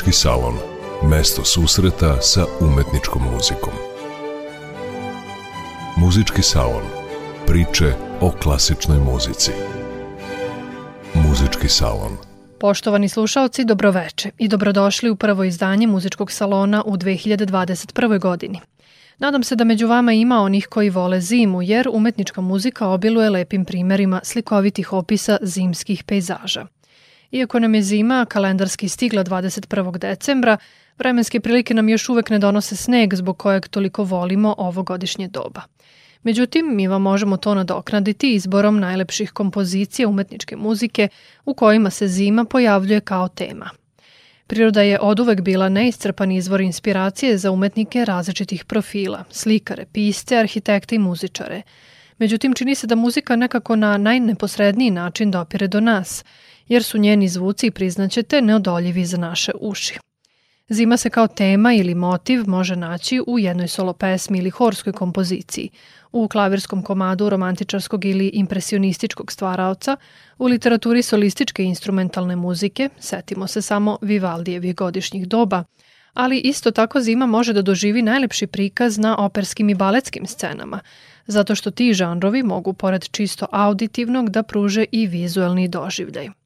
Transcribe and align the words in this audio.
Muzički 0.00 0.18
salon. 0.18 0.54
Mesto 1.10 1.44
susreta 1.44 2.20
sa 2.20 2.44
umetničkom 2.60 3.22
muzikom. 3.32 3.72
Muzički 5.96 6.42
salon. 6.42 6.82
Priče 7.46 7.92
o 8.20 8.30
klasičnoj 8.42 8.98
muzici. 8.98 9.50
Muzički 11.14 11.68
salon. 11.68 12.16
Poštovani 12.60 13.08
slušaoci, 13.08 13.64
dobroveče 13.64 14.30
i 14.38 14.48
dobrodošli 14.48 15.10
u 15.10 15.16
prvo 15.16 15.44
izdanje 15.44 15.86
Muzičkog 15.86 16.32
salona 16.32 16.82
u 16.86 16.96
2021. 16.96 18.18
godini. 18.18 18.60
Nadam 19.18 19.42
se 19.42 19.56
da 19.56 19.64
među 19.64 19.86
vama 19.86 20.12
ima 20.12 20.38
onih 20.40 20.66
koji 20.66 20.90
vole 20.90 21.20
zimu, 21.20 21.62
jer 21.62 21.88
umetnička 21.92 22.40
muzika 22.40 22.88
obiluje 22.88 23.30
lepim 23.30 23.64
primerima 23.64 24.20
slikovitih 24.24 24.92
opisa 24.92 25.38
zimskih 25.42 26.04
pejzaža. 26.04 26.66
Iako 27.32 27.58
nam 27.58 27.74
je 27.74 27.82
zima 27.82 28.26
kalendarski 28.28 28.88
stigla 28.88 29.24
21. 29.24 29.98
decembra, 29.98 30.56
vremenske 30.98 31.40
prilike 31.40 31.74
nam 31.74 31.88
još 31.88 32.08
uvek 32.08 32.30
ne 32.30 32.38
donose 32.38 32.76
sneg 32.76 33.14
zbog 33.14 33.38
kojeg 33.38 33.68
toliko 33.68 34.04
volimo 34.04 34.54
ovo 34.58 34.82
godišnje 34.82 35.28
doba. 35.28 35.62
Međutim, 36.22 36.76
mi 36.76 36.88
vam 36.88 37.02
možemo 37.02 37.36
to 37.36 37.54
nadoknaditi 37.54 38.34
izborom 38.34 38.80
najlepših 38.80 39.30
kompozicija 39.30 40.08
umetničke 40.08 40.56
muzike 40.56 41.08
u 41.44 41.54
kojima 41.54 41.90
se 41.90 42.08
zima 42.08 42.44
pojavljuje 42.44 43.00
kao 43.00 43.28
tema. 43.28 43.70
Priroda 44.46 44.82
je 44.82 45.00
oduvek 45.00 45.40
bila 45.40 45.68
neiscrpan 45.68 46.32
izvor 46.32 46.60
inspiracije 46.60 47.38
za 47.38 47.50
umetnike 47.50 48.04
različitih 48.04 48.64
profila, 48.64 49.24
slikare, 49.30 49.86
pisce, 49.92 50.36
arhitekte 50.36 50.94
i 50.94 50.98
muzičare. 50.98 51.62
Međutim, 52.18 52.54
čini 52.54 52.74
se 52.74 52.86
da 52.86 52.94
muzika 52.94 53.36
nekako 53.36 53.76
na 53.76 53.96
najneposredniji 53.96 54.90
način 54.90 55.30
dopire 55.30 55.68
do 55.68 55.80
nas, 55.80 56.24
jer 56.70 56.84
su 56.84 56.98
njeni 56.98 57.28
zvuci, 57.28 57.70
priznaćete, 57.70 58.42
neodoljivi 58.42 59.04
za 59.04 59.16
naše 59.16 59.52
uši. 59.60 59.98
Zima 60.68 60.96
se 60.96 61.10
kao 61.10 61.28
tema 61.28 61.72
ili 61.72 61.94
motiv 61.94 62.48
može 62.48 62.76
naći 62.76 63.20
u 63.26 63.38
jednoj 63.38 63.68
solo 63.68 63.92
pesmi 63.92 64.38
ili 64.38 64.50
horskoj 64.50 64.92
kompoziciji, 64.92 65.70
u 66.12 66.28
klavirskom 66.28 66.82
komadu 66.82 67.30
romantičarskog 67.30 68.04
ili 68.04 68.30
impresionističkog 68.34 69.32
stvaraoca, 69.32 69.96
u 70.38 70.46
literaturi 70.46 71.02
solističke 71.02 71.64
instrumentalne 71.64 72.36
muzike, 72.36 72.88
setimo 72.98 73.46
se 73.46 73.62
samo 73.62 73.98
Vivaldijevih 74.00 74.74
godišnjih 74.74 75.28
doba, 75.28 75.64
ali 76.14 76.38
isto 76.38 76.70
tako 76.70 77.00
zima 77.00 77.26
može 77.26 77.52
da 77.52 77.62
doživi 77.62 78.02
najlepši 78.02 78.46
prikaz 78.46 78.98
na 78.98 79.18
operskim 79.18 79.68
i 79.68 79.74
baletskim 79.74 80.26
scenama, 80.26 80.80
zato 81.26 81.54
što 81.54 81.70
ti 81.70 81.94
žanrovi 81.94 82.42
mogu 82.42 82.72
pored 82.72 83.08
čisto 83.10 83.46
auditivnog 83.52 84.30
da 84.30 84.42
pruže 84.42 84.84
i 84.92 85.06
vizuelni 85.06 85.68
doživljaj. 85.68 86.39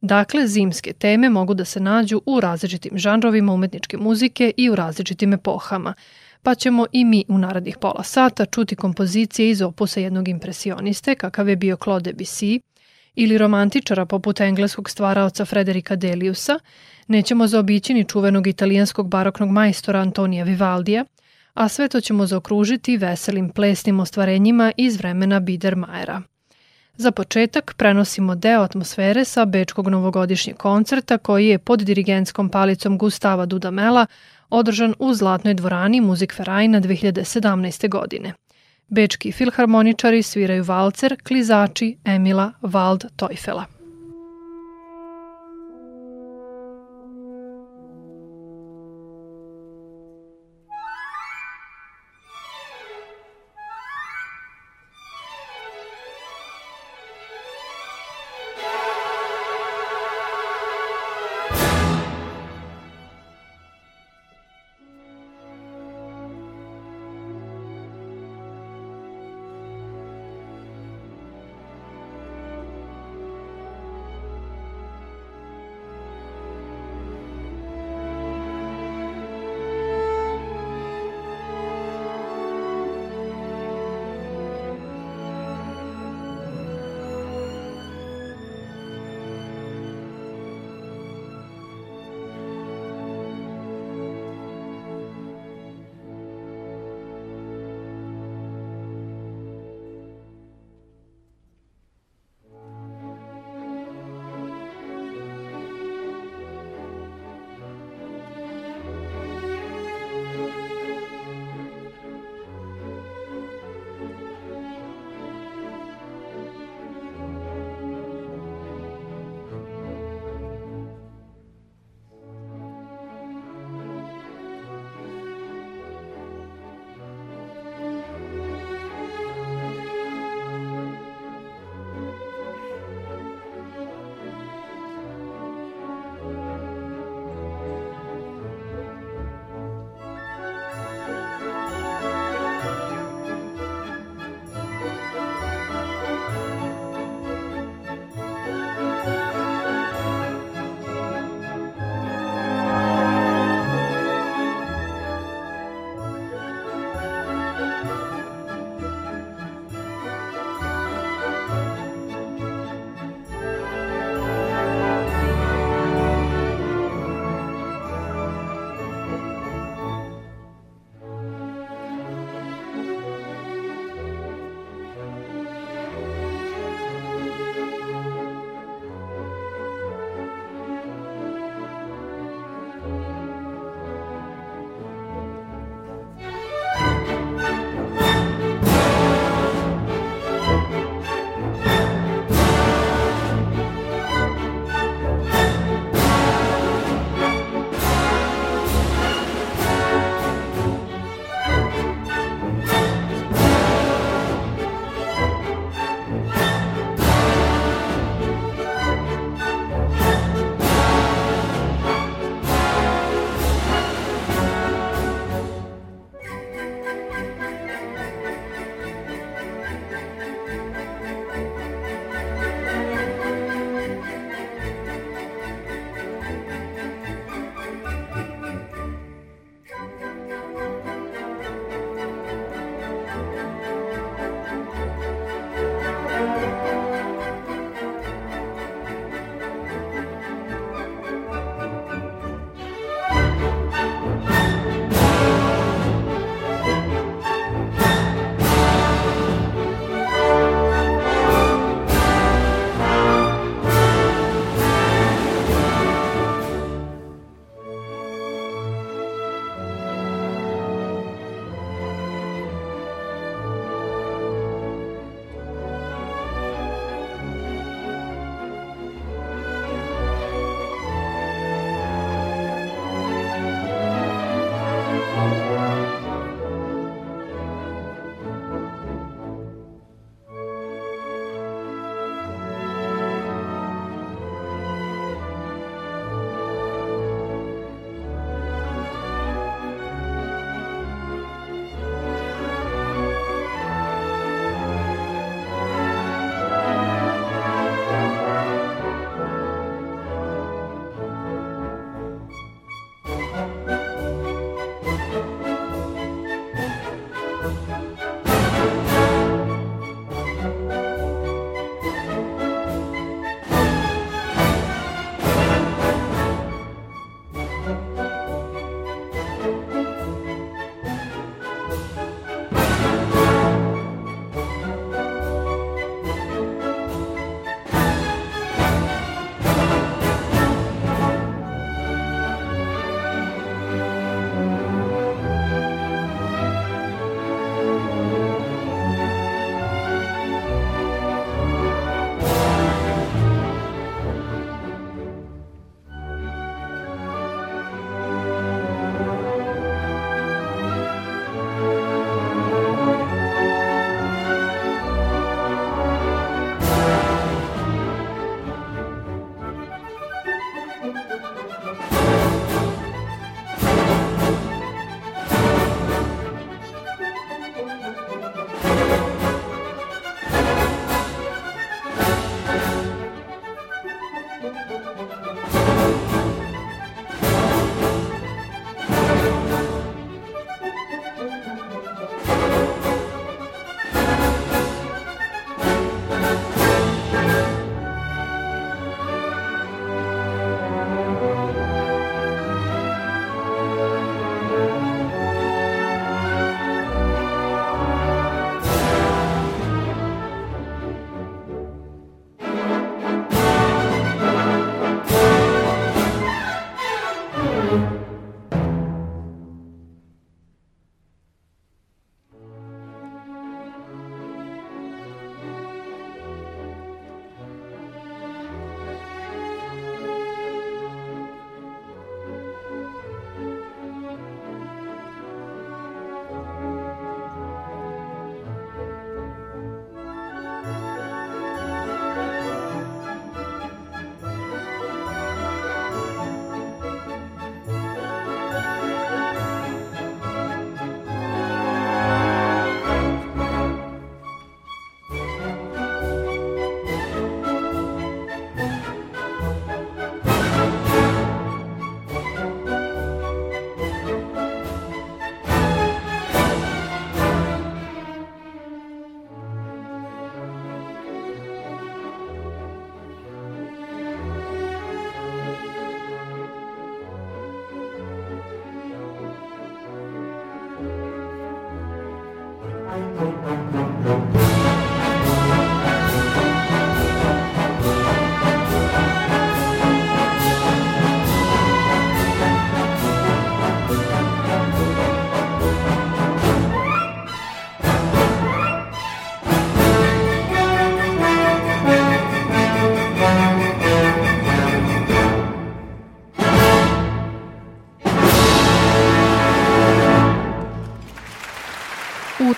Dakle, 0.00 0.46
zimske 0.46 0.92
teme 0.92 1.30
mogu 1.30 1.54
da 1.54 1.64
se 1.64 1.80
nađu 1.80 2.20
u 2.26 2.40
različitim 2.40 2.98
žanrovima 2.98 3.52
umetničke 3.52 3.96
muzike 3.96 4.52
i 4.56 4.70
u 4.70 4.74
različitim 4.74 5.32
epohama, 5.32 5.94
pa 6.42 6.54
ćemo 6.54 6.86
i 6.92 7.04
mi 7.04 7.24
u 7.28 7.38
narednih 7.38 7.76
pola 7.80 8.02
sata 8.02 8.46
čuti 8.46 8.76
kompozicije 8.76 9.50
iz 9.50 9.62
opusa 9.62 10.00
jednog 10.00 10.28
impresioniste, 10.28 11.14
kakav 11.14 11.48
je 11.48 11.56
bio 11.56 11.76
Claude 11.76 12.12
Debussy, 12.12 12.60
ili 13.14 13.38
romantičara 13.38 14.06
poput 14.06 14.40
engleskog 14.40 14.90
stvaraoca 14.90 15.44
Frederika 15.44 15.96
Deliusa, 15.96 16.58
nećemo 17.06 17.46
zaobići 17.46 17.94
ni 17.94 18.04
čuvenog 18.04 18.46
italijanskog 18.46 19.08
baroknog 19.08 19.50
majstora 19.50 20.00
Antonija 20.00 20.44
Vivaldija, 20.44 21.04
a 21.54 21.68
sve 21.68 21.88
to 21.88 22.00
ćemo 22.00 22.26
zaokružiti 22.26 22.96
veselim 22.96 23.50
plesnim 23.50 24.00
ostvarenjima 24.00 24.72
iz 24.76 24.96
vremena 24.96 25.40
Biedermajera. 25.40 26.22
Za 27.00 27.10
početak 27.10 27.74
prenosimo 27.76 28.34
deo 28.34 28.62
atmosfere 28.62 29.24
sa 29.24 29.44
Bečkog 29.44 29.88
novogodišnjeg 29.88 30.56
koncerta 30.56 31.18
koji 31.18 31.46
je 31.46 31.58
pod 31.58 31.80
dirigentskom 31.80 32.48
palicom 32.48 32.98
Gustava 32.98 33.46
Dudamela 33.46 34.06
održan 34.50 34.94
u 34.98 35.14
Zlatnoj 35.14 35.54
dvorani 35.54 36.00
Muzik 36.00 36.34
Ferajna 36.34 36.80
2017. 36.80 37.88
godine. 37.88 38.32
Bečki 38.88 39.32
filharmoničari 39.32 40.22
sviraju 40.22 40.64
valcer 40.64 41.16
Klizači 41.22 41.96
Emila 42.04 42.52
Wald 42.62 43.06
Teufela. 43.16 43.77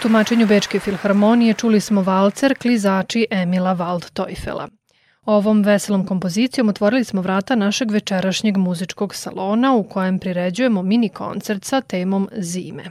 Tumačenju 0.02 0.47
Bečke 0.47 0.80
filharmonije 0.80 1.54
čuli 1.54 1.80
smo 1.80 2.02
valcer 2.02 2.54
klizači 2.59 3.26
Emila 3.30 3.76
Waldteufela. 3.76 4.69
Ovom 5.25 5.62
veselom 5.62 6.07
kompozicijom 6.07 6.69
otvorili 6.69 7.04
smo 7.04 7.23
vrata 7.23 7.57
našeg 7.57 7.90
večerašnjeg 7.90 8.57
muzičkog 8.57 9.14
salona 9.14 9.75
u 9.75 9.83
kojem 9.83 10.19
priređujemo 10.19 10.83
mini 10.83 11.09
koncert 11.09 11.64
sa 11.64 11.80
temom 11.80 12.28
zime. 12.37 12.85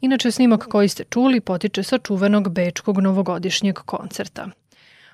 Inače, 0.00 0.30
snimak 0.30 0.66
koji 0.70 0.88
ste 0.88 1.04
čuli 1.04 1.40
potiče 1.40 1.82
sa 1.82 1.98
čuvenog 1.98 2.52
bečkog 2.52 2.98
novogodišnjeg 2.98 3.74
koncerta. 3.74 4.48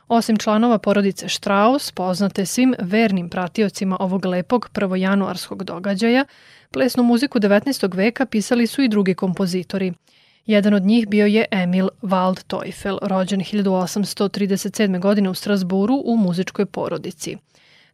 Osim 0.09 0.37
članova 0.37 0.79
porodice 0.79 1.29
Strauss, 1.29 1.91
poznate 1.91 2.47
svim 2.47 2.75
vernim 2.79 3.29
pratiocima 3.29 3.97
ovog 4.01 4.25
lepog 4.25 4.69
prvojanuarskog 4.73 5.65
događaja, 5.65 6.25
plesnu 6.71 7.03
muziku 7.03 7.39
19. 7.39 7.97
veka 7.97 8.27
pisali 8.27 8.67
su 8.67 8.83
i 8.83 8.89
drugi 8.89 9.15
kompozitori– 9.15 9.93
Jedan 10.47 10.75
od 10.75 10.83
njih 10.83 11.09
bio 11.09 11.27
je 11.27 11.45
Emil 11.51 11.89
Waldteufel, 12.03 12.99
rođen 13.03 13.41
1837. 13.41 15.01
godine 15.01 15.31
u 15.31 15.35
Strasburu 15.35 16.03
u 16.05 16.17
muzičkoj 16.17 16.67
porodici. 16.67 17.37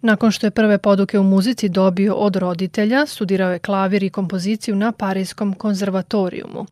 Nakon 0.00 0.30
što 0.30 0.46
je 0.46 0.50
prve 0.50 0.78
poduke 0.78 1.18
u 1.18 1.22
muzici 1.22 1.68
dobio 1.68 2.14
od 2.14 2.36
roditelja, 2.36 3.06
studirao 3.06 3.52
je 3.52 3.58
klavir 3.58 4.02
i 4.02 4.10
kompoziciju 4.10 4.76
na 4.76 4.92
Parijskom 4.92 5.54
konzervatorijumu. 5.54 6.66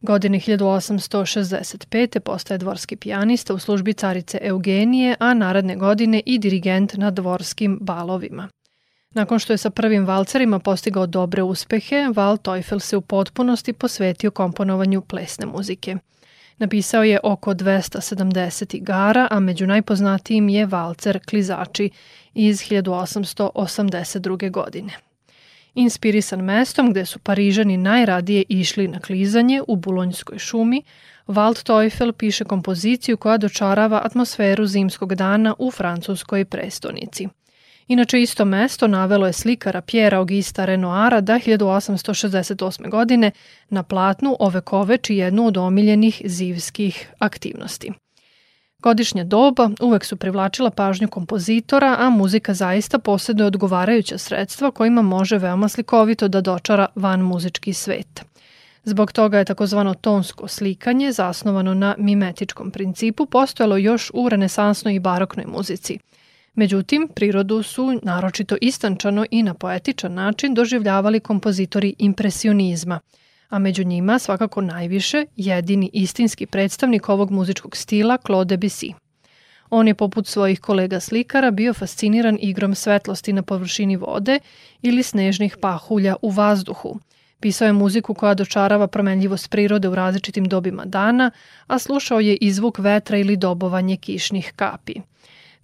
Godine 0.00 0.40
1865. 0.40 2.20
postaje 2.20 2.58
dvorski 2.58 2.96
pijanista 2.96 3.54
u 3.54 3.58
službi 3.58 3.92
carice 3.92 4.38
Eugenije, 4.42 5.16
a 5.18 5.34
naredne 5.34 5.76
godine 5.76 6.22
i 6.26 6.38
dirigent 6.38 6.94
na 6.96 7.10
dvorskim 7.10 7.78
balovima. 7.80 8.48
Nakon 9.14 9.38
što 9.38 9.52
je 9.52 9.58
sa 9.58 9.70
prvim 9.70 10.06
valcerima 10.06 10.58
postigao 10.58 11.06
dobre 11.06 11.42
uspehe, 11.42 12.08
Val 12.14 12.36
Teufel 12.36 12.80
se 12.80 12.96
u 12.96 13.00
potpunosti 13.00 13.72
posvetio 13.72 14.30
komponovanju 14.30 15.00
plesne 15.00 15.46
muzike. 15.46 15.96
Napisao 16.58 17.04
je 17.04 17.20
oko 17.22 17.54
270 17.54 18.76
igara, 18.76 19.28
a 19.30 19.40
među 19.40 19.66
najpoznatijim 19.66 20.48
je 20.48 20.66
valcer 20.66 21.20
Klizači 21.28 21.90
iz 22.34 22.60
1882. 22.60 24.50
godine. 24.50 24.92
Inspirisan 25.74 26.40
mestom 26.40 26.90
gde 26.90 27.06
su 27.06 27.18
Parižani 27.18 27.76
najradije 27.76 28.44
išli 28.48 28.88
na 28.88 29.00
klizanje 29.00 29.62
u 29.68 29.76
Bulonjskoj 29.76 30.38
šumi, 30.38 30.82
Walt 31.26 31.62
Teufel 31.62 32.12
piše 32.12 32.44
kompoziciju 32.44 33.16
koja 33.16 33.36
dočarava 33.36 34.00
atmosferu 34.04 34.66
zimskog 34.66 35.14
dana 35.14 35.54
u 35.58 35.70
francuskoj 35.70 36.44
prestonici– 36.44 37.28
Inače, 37.90 38.22
isto 38.22 38.44
mesto 38.44 38.86
navelo 38.86 39.26
je 39.26 39.32
slikara 39.32 39.80
Pjera 39.80 40.18
Augusta 40.18 40.64
Renoara 40.64 41.20
da 41.20 41.34
1868. 41.34 42.90
godine 42.90 43.30
na 43.68 43.82
platnu 43.82 44.36
ovekoveči 44.40 45.16
jednu 45.16 45.46
od 45.46 45.56
omiljenih 45.56 46.22
zivskih 46.24 47.08
aktivnosti. 47.18 47.92
Godišnja 48.78 49.24
doba 49.24 49.70
uvek 49.80 50.04
su 50.04 50.16
privlačila 50.16 50.70
pažnju 50.70 51.08
kompozitora, 51.08 51.96
a 51.98 52.10
muzika 52.10 52.54
zaista 52.54 52.98
posjeduje 52.98 53.46
odgovarajuća 53.46 54.18
sredstva 54.18 54.70
kojima 54.70 55.02
može 55.02 55.38
veoma 55.38 55.68
slikovito 55.68 56.28
da 56.28 56.40
dočara 56.40 56.86
van 56.94 57.20
muzički 57.20 57.72
svet. 57.72 58.24
Zbog 58.84 59.12
toga 59.12 59.38
je 59.38 59.44
takozvano 59.44 59.94
tonsko 59.94 60.48
slikanje, 60.48 61.12
zasnovano 61.12 61.74
na 61.74 61.94
mimetičkom 61.98 62.70
principu, 62.70 63.26
postojalo 63.26 63.76
još 63.76 64.10
u 64.14 64.28
renesansnoj 64.28 64.94
i 64.94 65.00
baroknoj 65.00 65.46
muzici– 65.46 65.98
Međutim, 66.54 67.08
prirodu 67.14 67.62
su 67.62 68.00
naročito 68.02 68.56
istančano 68.60 69.26
i 69.30 69.42
na 69.42 69.54
poetičan 69.54 70.14
način 70.14 70.54
doživljavali 70.54 71.20
kompozitori 71.20 71.94
impresionizma, 71.98 73.00
a 73.48 73.58
među 73.58 73.84
njima 73.84 74.18
svakako 74.18 74.60
najviše 74.60 75.26
jedini 75.36 75.90
istinski 75.92 76.46
predstavnik 76.46 77.08
ovog 77.08 77.30
muzičkog 77.30 77.76
stila 77.76 78.18
Claude 78.26 78.56
Debussy. 78.56 78.94
On 79.70 79.88
je 79.88 79.94
poput 79.94 80.26
svojih 80.26 80.60
kolega 80.60 81.00
slikara 81.00 81.50
bio 81.50 81.74
fasciniran 81.74 82.38
igrom 82.40 82.74
svetlosti 82.74 83.32
na 83.32 83.42
površini 83.42 83.96
vode 83.96 84.38
ili 84.82 85.02
snežnih 85.02 85.56
pahulja 85.60 86.16
u 86.22 86.30
vazduhu. 86.30 86.98
Pisao 87.40 87.66
je 87.66 87.72
muziku 87.72 88.14
koja 88.14 88.34
dočarava 88.34 88.86
promenljivost 88.86 89.50
prirode 89.50 89.88
u 89.88 89.94
različitim 89.94 90.44
dobima 90.44 90.84
dana, 90.84 91.30
a 91.66 91.78
slušao 91.78 92.20
je 92.20 92.36
izvuk 92.36 92.78
vetra 92.78 93.18
ili 93.18 93.36
dobovanje 93.36 93.96
kišnih 93.96 94.52
kapi. 94.56 94.94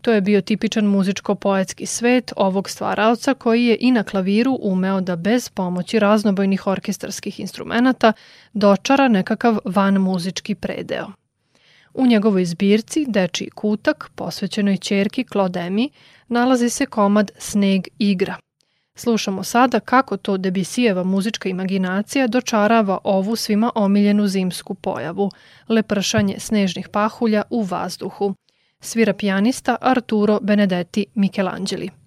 To 0.03 0.13
je 0.13 0.21
bio 0.21 0.41
tipičan 0.41 0.85
muzičko-poetski 0.85 1.87
svet 1.87 2.33
ovog 2.37 2.71
stvaraoca 2.71 3.35
koji 3.35 3.65
je 3.65 3.77
i 3.81 3.91
na 3.91 4.03
klaviru 4.03 4.59
umeo 4.63 5.01
da 5.01 5.17
bez 5.17 5.49
pomoći 5.49 5.99
raznobojnih 5.99 6.67
orkestarskih 6.67 7.41
instrumenta 7.41 8.13
dočara 8.53 9.09
nekakav 9.09 9.59
van 9.65 9.95
muzički 9.95 10.55
predeo. 10.55 11.07
U 11.95 12.07
njegovoj 12.07 12.45
zbirci 12.45 13.05
Dečiji 13.09 13.51
kutak, 13.51 14.11
posvećenoj 14.15 14.77
čerki 14.77 15.25
Klodemi, 15.25 15.91
nalazi 16.29 16.71
se 16.71 16.87
komad 16.87 17.31
Sneg 17.39 17.83
igra. 17.99 18.37
Slušamo 18.95 19.45
sada 19.45 19.81
kako 19.81 20.17
to 20.17 20.37
Debisijeva 20.37 21.05
muzička 21.05 21.49
imaginacija 21.49 22.27
dočarava 22.27 22.99
ovu 23.05 23.37
svima 23.37 23.71
omiljenu 23.75 24.27
zimsku 24.27 24.75
pojavu, 24.75 25.31
lepršanje 25.69 26.35
snežnih 26.39 26.89
pahulja 26.89 27.43
u 27.51 27.63
vazduhu– 27.63 28.35
svira 28.87 29.15
pijanista 29.15 29.79
Arturo 29.81 30.41
Benedetti 30.41 31.11
Michelangeli. 31.15 32.06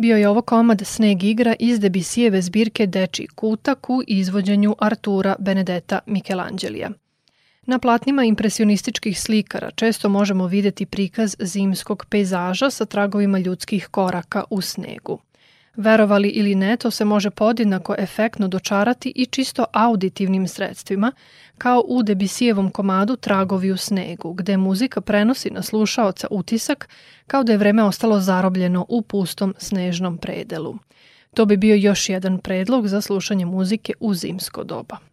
Bio 0.00 0.16
je 0.16 0.28
ovo 0.28 0.42
komad 0.42 0.82
Sneg 0.84 1.24
igra 1.24 1.54
iz 1.58 1.80
Debisijeve 1.80 2.42
zbirke 2.42 2.86
Deči 2.86 3.26
kutak 3.26 3.90
u 3.90 4.02
izvođenju 4.06 4.74
Artura 4.78 5.36
Benedeta 5.38 5.98
Michelangelija. 6.06 6.90
Na 7.66 7.78
platnima 7.78 8.24
impresionističkih 8.24 9.20
slikara 9.20 9.70
često 9.70 10.08
možemo 10.08 10.46
videti 10.46 10.86
prikaz 10.86 11.36
zimskog 11.38 12.06
pejzaža 12.10 12.70
sa 12.70 12.84
tragovima 12.84 13.38
ljudskih 13.38 13.86
koraka 13.86 14.44
u 14.50 14.60
snegu. 14.60 15.18
Verovali 15.78 16.28
ili 16.28 16.54
ne, 16.54 16.76
to 16.76 16.90
se 16.90 17.04
može 17.04 17.30
podjednako 17.30 17.94
efektno 17.98 18.48
dočarati 18.48 19.12
i 19.16 19.26
čisto 19.26 19.64
auditivnim 19.72 20.48
sredstvima, 20.48 21.12
kao 21.58 21.84
u 21.88 22.02
Debisijevom 22.02 22.70
komadu 22.70 23.16
Tragovi 23.16 23.70
u 23.70 23.76
snegu, 23.76 24.32
gde 24.32 24.56
muzika 24.56 25.00
prenosi 25.00 25.50
na 25.50 25.62
slušaoca 25.62 26.26
utisak 26.30 26.88
kao 27.26 27.44
da 27.44 27.52
je 27.52 27.58
vreme 27.58 27.82
ostalo 27.82 28.20
zarobljeno 28.20 28.86
u 28.88 29.02
pustom 29.02 29.54
snežnom 29.58 30.18
predelu. 30.18 30.78
To 31.34 31.46
bi 31.46 31.56
bio 31.56 31.74
još 31.74 32.08
jedan 32.08 32.38
predlog 32.38 32.88
za 32.88 33.00
slušanje 33.00 33.46
muzike 33.46 33.92
u 34.00 34.14
zimsko 34.14 34.64
doba 34.64 35.07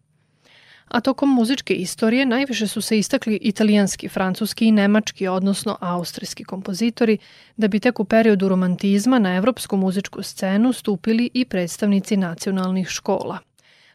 a 0.87 1.01
tokom 1.01 1.33
muzičke 1.33 1.73
istorije 1.73 2.25
najviše 2.25 2.67
su 2.67 2.81
se 2.81 2.99
istakli 2.99 3.39
italijanski, 3.41 4.09
francuski 4.09 4.65
i 4.65 4.71
nemački, 4.71 5.27
odnosno 5.27 5.77
austrijski 5.81 6.43
kompozitori, 6.43 7.17
da 7.57 7.67
bi 7.67 7.79
tek 7.79 7.99
u 7.99 8.05
periodu 8.05 8.49
romantizma 8.49 9.19
na 9.19 9.35
evropsku 9.35 9.77
muzičku 9.77 10.23
scenu 10.23 10.73
stupili 10.73 11.29
i 11.33 11.45
predstavnici 11.45 12.17
nacionalnih 12.17 12.87
škola. 12.87 13.37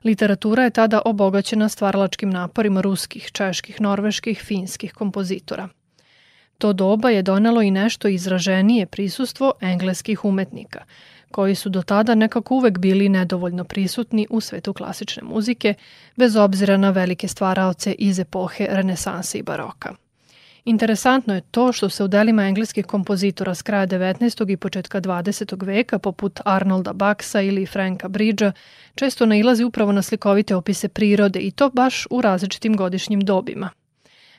Literatura 0.05 0.65
je 0.65 0.71
tada 0.71 1.03
obogaćena 1.05 1.69
stvaralačkim 1.69 2.31
naporima 2.31 2.81
ruskih, 2.81 3.31
čeških, 3.33 3.81
norveških, 3.81 4.43
finskih 4.43 4.93
kompozitora. 4.93 5.69
To 6.59 6.73
doba 6.73 7.11
je 7.11 7.23
donelo 7.23 7.63
i 7.63 7.71
nešto 7.71 8.09
izraženije 8.09 8.87
prisustvo 8.87 9.53
engleskih 9.61 10.25
umetnika– 10.25 10.85
koji 11.31 11.55
su 11.55 11.69
do 11.69 11.83
tada 11.83 12.15
nekako 12.15 12.55
uvek 12.55 12.79
bili 12.79 13.09
nedovoljno 13.09 13.65
prisutni 13.65 14.27
u 14.31 14.41
svetu 14.41 14.73
klasične 14.73 15.23
muzike, 15.23 15.75
bez 16.17 16.37
obzira 16.37 16.77
na 16.77 16.91
velike 16.91 17.29
stvaraoce 17.29 17.93
iz 17.93 18.19
epohe 18.19 18.67
renesanse 18.71 19.39
i 19.39 19.43
baroka. 19.43 19.95
Interesantno 20.65 21.35
je 21.35 21.41
to 21.41 21.73
što 21.73 21.89
se 21.89 22.05
u 22.05 22.09
delima 22.09 22.43
engleskih 22.43 22.87
kompozitora 22.87 23.55
s 23.55 23.63
kraja 23.63 23.87
19. 23.87 24.53
i 24.53 24.57
početka 24.57 25.01
20. 25.01 25.67
veka, 25.67 25.99
poput 25.99 26.41
Arnolda 26.45 26.93
Baxa 26.93 27.49
ili 27.49 27.67
Franka 27.67 28.09
Bridgea, 28.09 28.53
često 28.95 29.27
nailazi 29.27 29.65
upravo 29.65 29.93
na 29.93 30.03
slikovite 30.03 30.55
opise 30.55 30.89
prirode 30.89 31.41
i 31.41 31.51
to 31.51 31.71
baš 31.71 32.07
u 32.11 32.21
različitim 32.21 32.77
godišnjim 32.77 33.21
dobima. 33.21 33.71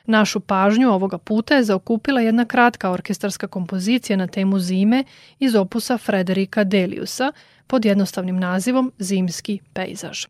Našu 0.06 0.40
pažnju 0.40 0.90
ovoga 0.90 1.18
puta 1.18 1.54
je 1.54 1.64
zaokupila 1.64 2.20
jedna 2.20 2.44
kratka 2.44 2.90
orkestarska 2.90 3.48
kompozicija 3.48 4.16
na 4.16 4.26
temu 4.26 4.58
zime 4.58 5.04
iz 5.38 5.54
opusa 5.54 5.98
Frederika 5.98 6.64
Deliusa 6.64 7.32
pod 7.66 7.84
jednostavnim 7.84 8.36
nazivom 8.36 8.92
Zimski 8.98 9.58
pejzaž. 9.72 10.26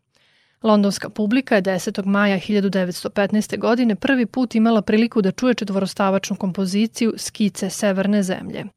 Londonska 0.63 1.09
publika 1.09 1.55
je 1.55 1.61
10. 1.61 2.05
maja 2.05 2.39
1915. 2.39 3.59
godine 3.59 3.95
prvi 3.95 4.25
put 4.25 4.55
imala 4.55 4.81
priliku 4.81 5.21
da 5.21 5.31
čuje 5.31 5.53
četvorostavačnu 5.53 6.35
kompoziciju 6.35 7.13
Skice 7.17 7.69
Severne 7.69 8.23
zemlje– 8.23 8.65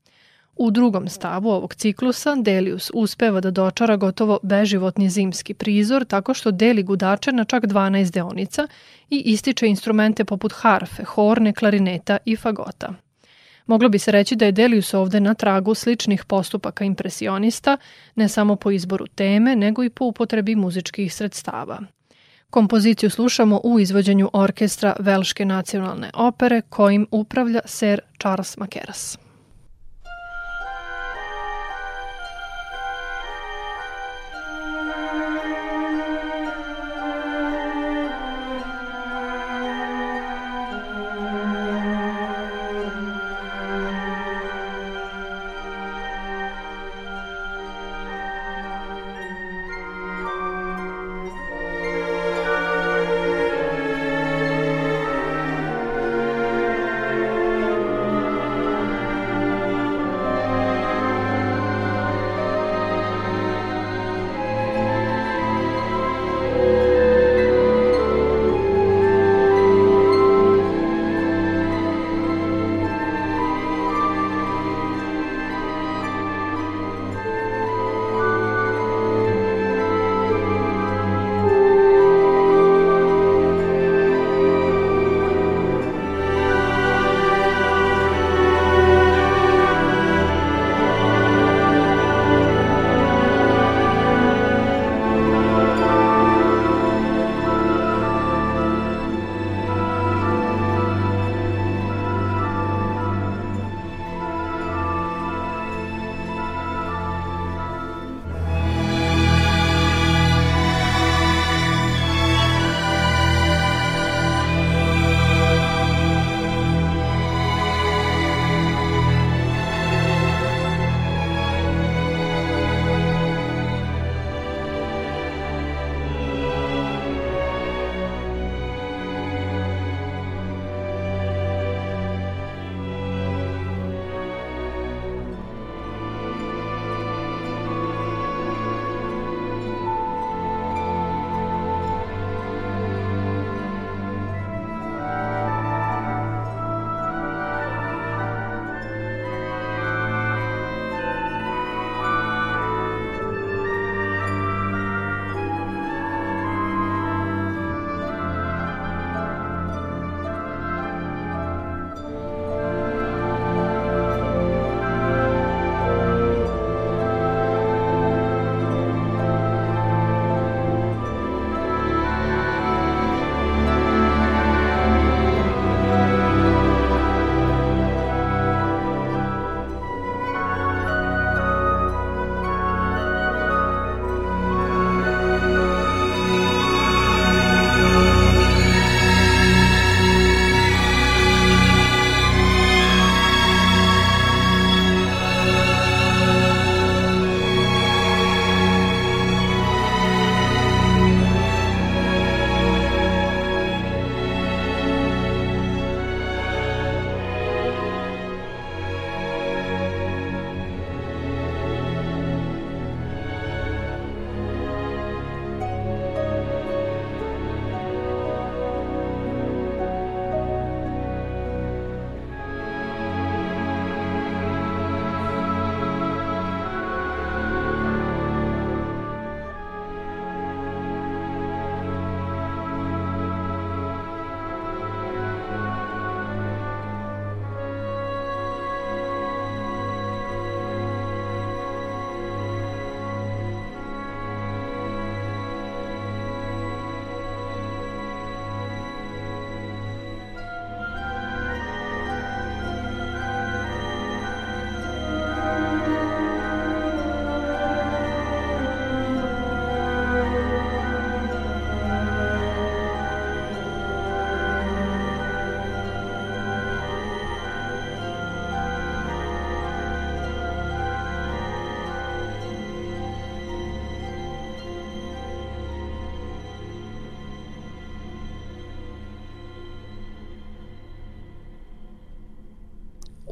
U 0.57 0.71
drugom 0.71 1.09
stavu 1.09 1.49
ovog 1.49 1.75
ciklusa 1.75 2.35
Delius 2.35 2.91
uspeva 2.95 3.41
da 3.41 3.51
dočara 3.51 3.97
gotovo 3.97 4.39
beživotni 4.43 5.11
zimski 5.11 5.55
prizor 5.55 6.05
tako 6.05 6.35
što 6.35 6.51
deli 6.51 6.83
gudače 6.83 7.33
na 7.33 7.45
čak 7.45 7.65
12 7.65 8.13
deonica 8.13 8.69
i 9.11 9.23
ističe 9.25 9.67
instrumente 9.67 10.25
poput 10.25 10.53
harfe, 10.53 11.05
horne, 11.05 11.53
klarineta 11.53 12.19
i 12.25 12.37
fagota. 12.37 12.95
Moglo 13.67 13.89
bi 13.89 13.99
se 13.99 14.13
reći 14.13 14.37
da 14.37 14.45
je 14.45 14.53
Delius 14.53 14.95
ovde 14.95 15.21
na 15.21 15.35
tragu 15.35 15.75
sličnih 15.75 16.25
postupaka 16.25 16.85
impresionista, 16.85 17.77
ne 18.15 18.29
samo 18.29 18.57
po 18.57 18.71
izboru 18.71 19.07
teme, 19.07 19.57
nego 19.57 19.85
i 19.85 19.91
po 19.91 20.05
upotrebi 20.05 20.55
muzičkih 20.55 21.15
sredstava. 21.15 21.81
Kompoziciju 22.51 23.11
slušamo 23.11 23.61
u 23.65 23.81
izvođenju 23.81 24.31
orkestra 24.33 24.97
Velške 24.99 25.45
nacionalne 25.45 26.11
opere 26.15 26.61
kojim 26.61 27.07
upravlja 27.11 27.61
Sir 27.65 28.01
Charles 28.19 28.57
Makeras. 28.57 29.26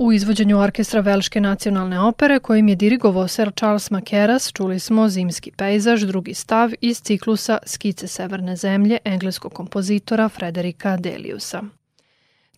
U 0.04 0.12
izvođenju 0.12 0.58
orkestra 0.58 1.00
Velške 1.00 1.40
nacionalne 1.40 2.00
opere 2.00 2.38
kojim 2.38 2.68
je 2.68 2.76
dirigovao 2.76 3.28
Sir 3.28 3.52
Charles 3.56 3.90
Makeras 3.90 4.52
čuli 4.52 4.78
smo 4.78 5.08
Zimski 5.08 5.50
pejzaž, 5.50 6.02
drugi 6.02 6.34
stav 6.34 6.70
iz 6.80 7.02
ciklusa 7.02 7.58
Skice 7.66 8.06
Severne 8.06 8.56
zemlje 8.56 8.98
engleskog 9.04 9.52
kompozitora 9.52 10.28
Frederika 10.28 10.96
Deliusa. 10.96 11.62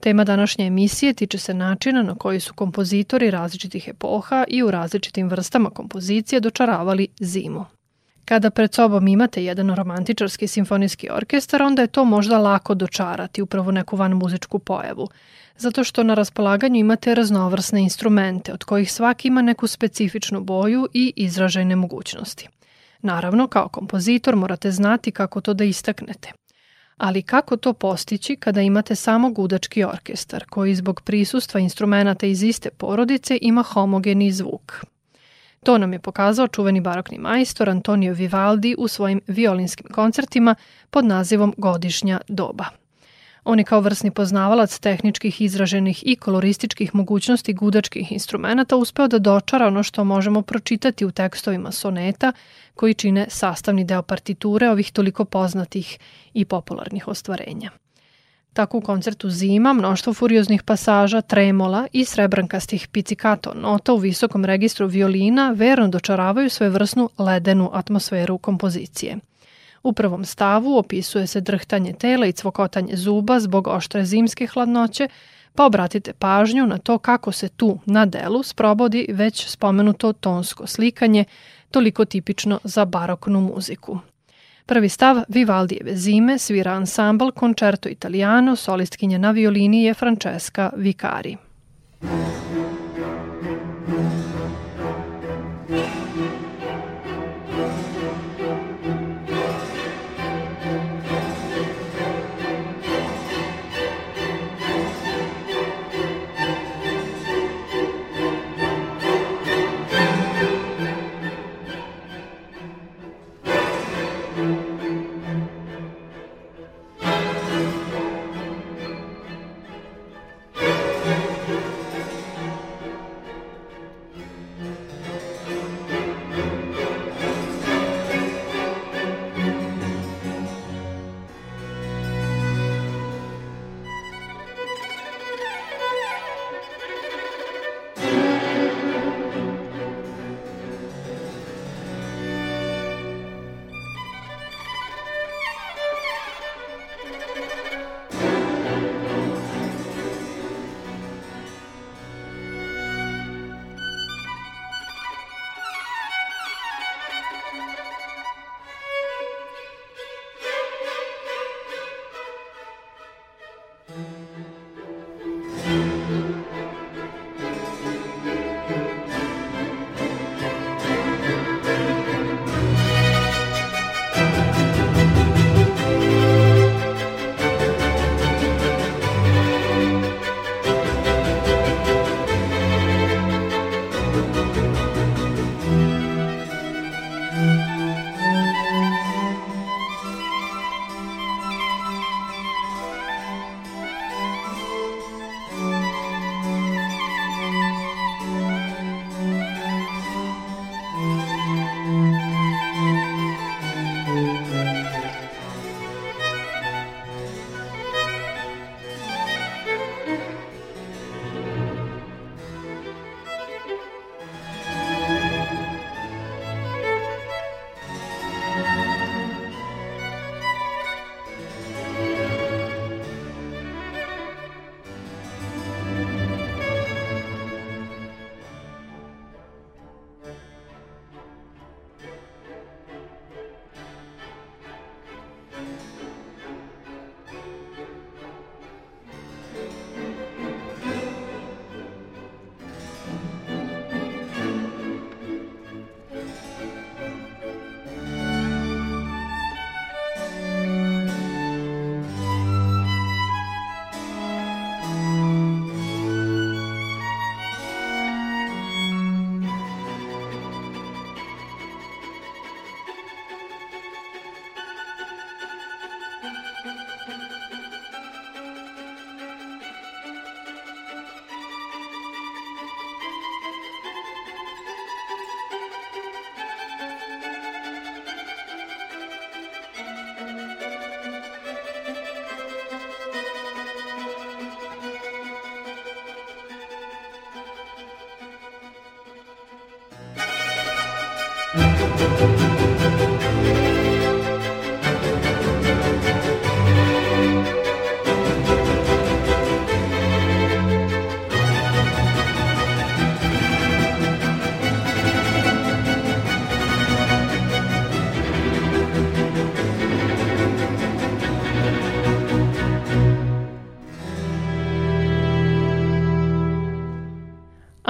Tema 0.01 0.25
današnje 0.25 0.67
emisije 0.67 1.15
tiče 1.15 1.39
se 1.39 1.55
načina 1.55 2.03
na 2.03 2.15
koji 2.15 2.41
su 2.41 2.55
kompozitori 2.55 3.31
različitih 3.31 3.89
epoha 3.89 4.45
i 4.49 4.63
u 4.63 4.71
različitim 4.71 5.29
vrstama 5.29 5.71
kompozicije 5.71 6.41
dočaravali 6.41 7.09
zimu. 7.21 7.65
Kada 8.27 8.51
pred 8.51 8.75
sobom 8.75 9.09
imate 9.09 9.45
jedan 9.45 9.75
romantičarski 9.75 10.47
simfonijski 10.47 11.09
orkestar, 11.11 11.63
onda 11.63 11.83
je 11.83 11.89
to 11.89 12.05
možda 12.05 12.39
lako 12.39 12.75
dočarati, 12.75 13.43
upravo 13.43 13.71
neku 13.71 13.97
van 13.97 14.13
muzičku 14.13 14.59
pojavu, 14.59 15.09
zato 15.57 15.85
što 15.85 16.03
na 16.03 16.15
raspolaganju 16.15 16.81
imate 16.81 17.15
raznovrsne 17.15 17.83
instrumente, 17.83 18.53
od 18.53 18.65
kojih 18.65 18.93
svaki 18.93 19.29
ima 19.29 19.43
neku 19.43 19.67
specifičnu 19.67 20.41
boju 20.41 20.89
i 20.93 21.13
izražajne 21.17 21.77
mogućnosti. 21.77 22.49
Naravno, 23.03 23.47
kao 23.47 23.69
kompozitor 23.69 24.37
morate 24.37 24.71
znati 24.71 25.11
kako 25.11 25.41
to 25.41 25.55
da 25.55 25.65
istaknete. 25.65 26.33
Ali 26.97 27.23
kako 27.23 27.57
to 27.57 27.73
postići 27.73 28.37
kada 28.37 28.61
imate 28.61 28.95
samo 28.95 29.31
gudački 29.31 29.85
orkestar, 29.85 30.45
koji 30.51 30.75
zbog 30.75 31.01
prisustva 31.01 31.61
instrumenta 31.61 32.27
iz 32.27 32.43
iste 32.43 32.71
porodice 32.71 33.39
ima 33.43 33.63
homogeni 33.63 34.33
zvuk, 34.33 34.85
To 35.67 35.79
nam 35.79 35.93
je 35.93 35.99
pokazao 35.99 36.49
čuveni 36.49 36.81
barokni 36.81 37.19
majstor 37.19 37.71
Antonio 37.71 38.15
Vivaldi 38.15 38.75
u 38.79 38.89
svojim 38.89 39.21
violinskim 39.27 39.87
koncertima 39.93 40.55
pod 40.91 41.05
nazivom 41.05 41.55
Godišnja 41.57 42.21
doba. 42.29 42.65
On 43.45 43.59
je 43.59 43.65
kao 43.65 43.81
vrsni 43.81 44.11
poznavalac 44.11 44.79
tehničkih 44.79 45.41
izraženih 45.41 46.03
i 46.07 46.17
kolorističkih 46.17 46.95
mogućnosti 46.95 47.53
gudačkih 47.53 48.13
instrumenta 48.13 48.77
uspeo 48.77 49.09
da 49.09 49.19
dočara 49.19 49.67
ono 49.67 49.83
što 49.83 50.05
možemo 50.05 50.43
pročitati 50.43 51.05
u 51.05 51.11
tekstovima 51.11 51.73
soneta 51.73 52.33
koji 52.75 52.95
čine 52.95 53.27
sastavni 53.29 53.85
deo 53.85 54.03
partiture 54.03 54.71
ovih 54.71 54.93
toliko 54.93 55.25
poznatih 55.25 55.99
i 56.35 56.45
popularnih 56.45 57.09
ostvarenja. 57.09 57.71
Tako 58.57 58.79
u 58.79 58.81
koncertu 58.81 59.31
Zima 59.31 59.73
mnoštvo 59.73 60.15
furioznih 60.15 60.63
pasaža, 60.63 61.21
tremola 61.21 61.87
i 61.93 62.05
srebrankastih 62.05 62.89
pizzicato 62.89 63.55
nota 63.55 63.93
u 63.93 63.97
visokom 63.97 64.45
registru 64.45 64.87
violina 64.87 65.51
verno 65.57 65.89
dočaravaju 65.89 66.51
svevrsnu 66.51 67.11
ledenu 67.19 67.71
atmosferu 67.73 68.39
kompozicije. 68.39 69.17
U 69.83 69.93
prvom 69.93 70.25
stavu 70.25 70.79
opisuje 70.79 71.27
se 71.27 71.41
drhtanje 71.41 71.93
tela 71.93 72.27
i 72.27 72.33
cvokotanje 72.33 72.97
zuba 72.97 73.41
zbog 73.41 73.67
oštre 73.67 74.05
zimske 74.05 74.47
hladnoće, 74.47 75.09
pa 75.55 75.65
obratite 75.65 76.13
pažnju 76.13 76.67
na 76.67 76.79
to 76.79 76.99
kako 76.99 77.33
se 77.33 77.49
tu 77.49 77.79
na 77.87 78.07
delu 78.07 78.43
sprobodi 78.43 79.07
već 79.09 79.47
spomenuto 79.49 80.13
tonsko 80.13 80.67
slikanje, 80.67 81.25
toliko 81.71 82.05
tipično 82.05 82.61
za 82.65 82.85
baroknu 82.85 83.41
muziku. 83.41 83.99
Prvi 84.69 84.89
stav 84.89 85.23
Vivaldijeve 85.29 85.97
zime 85.97 86.39
svira 86.39 86.73
ansambl 86.73 87.31
Concerto 87.31 87.89
Italiano, 87.89 88.57
solistkinja 88.57 89.19
na 89.19 89.31
violini 89.31 89.85
je 89.85 89.95
Francesca 89.95 90.71
Vicari. 90.77 91.37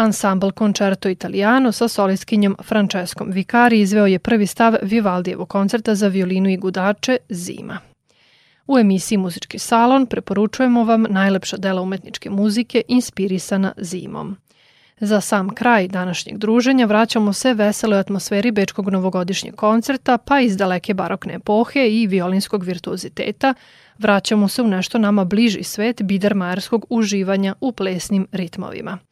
Ansambl 0.07 0.51
Concerto 0.59 1.09
Italiano 1.09 1.73
sa 1.73 1.89
solistkinjom 1.89 2.57
Franceskom 2.63 3.31
Vicari 3.31 3.81
izveo 3.81 4.07
je 4.07 4.19
prvi 4.19 4.47
stav 4.47 4.77
Vivaldijevog 4.83 5.49
koncerta 5.49 5.95
za 5.95 6.09
violinu 6.09 6.49
i 6.49 6.57
gudače 6.57 7.17
Zima. 7.29 7.79
U 8.67 8.79
emisiji 8.79 9.19
Muzički 9.19 9.59
salon 9.59 10.07
preporučujemo 10.07 10.85
vam 10.85 11.07
najlepša 11.09 11.57
dela 11.57 11.83
umetničke 11.83 12.31
muzike 12.31 12.83
inspirisana 12.89 13.73
zimom. 13.77 14.37
Za 15.01 15.21
sam 15.21 15.55
kraj 15.55 15.89
današnjeg 15.89 16.39
druženja 16.39 16.87
vraćamo 16.87 17.33
se 17.33 17.55
veseloj 17.55 17.99
atmosferi 17.99 18.51
Bečkog 18.51 18.89
novogodišnjeg 18.89 19.55
koncerta, 19.55 20.19
pa 20.19 20.41
iz 20.41 20.57
daleke 20.57 20.95
barokne 20.95 21.35
epohe 21.35 21.89
i 21.89 22.07
violinskog 22.07 22.65
virtuoziteta 22.65 23.55
vraćamo 23.99 24.49
se 24.49 24.63
u 24.63 24.69
nešto 24.69 24.99
nama 24.99 25.25
bliži 25.25 25.63
svet 25.63 26.03
bidermajerskog 26.03 26.87
uživanja 26.91 27.55
u 27.61 27.73
plesnim 27.73 28.27
ritmovima– 28.33 28.99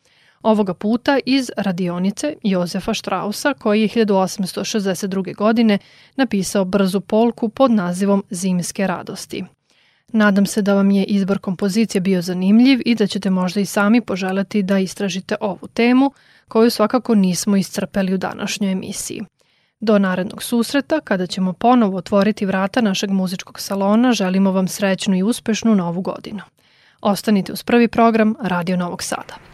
Ovoga 0.45 0.75
puta 0.75 1.19
iz 1.27 1.51
radionice 1.57 2.35
Jozefa 2.43 2.95
Štrausa 2.95 3.55
koji 3.55 3.83
je 3.83 3.89
1862. 3.89 5.35
godine 5.37 5.79
napisao 6.17 6.65
brzu 6.65 7.01
polku 7.01 7.49
pod 7.49 7.71
nazivom 7.71 8.25
Zimske 8.31 8.87
radosti. 8.87 9.45
Nadam 10.13 10.47
se 10.47 10.63
da 10.63 10.75
vam 10.75 10.91
je 10.91 11.05
izbor 11.05 11.39
kompozicije 11.39 12.01
bio 12.01 12.23
zanimljiv 12.23 12.81
i 12.85 12.95
da 12.95 13.07
ćete 13.07 13.31
možda 13.31 13.61
i 13.61 13.67
sami 13.67 14.01
poželeti 14.01 14.63
da 14.63 14.79
istražite 14.79 15.37
ovu 15.41 15.69
temu 15.75 16.13
koju 16.49 16.71
svakako 16.71 17.15
nismo 17.15 17.57
iscrpeli 17.57 18.15
u 18.15 18.19
današnjoj 18.19 18.73
emisiji. 18.73 19.23
Do 19.81 19.99
narednog 19.99 20.43
susreta, 20.43 21.01
kada 21.01 21.27
ćemo 21.27 21.53
ponovo 21.53 21.97
otvoriti 21.97 22.47
vrata 22.47 22.81
našeg 22.81 23.11
muzičkog 23.11 23.61
salona, 23.61 24.13
želimo 24.13 24.53
vam 24.53 24.69
srećnu 24.69 25.17
i 25.17 25.23
uspešnu 25.23 25.75
novu 25.75 26.01
godinu. 26.01 26.41
Ostanite 27.01 27.53
uz 27.53 27.63
prvi 27.63 27.89
program 27.89 28.35
Radio 28.41 28.77
Novog 28.77 29.03
Sada. 29.03 29.54